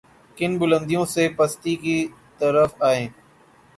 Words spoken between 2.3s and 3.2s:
طرف آئے۔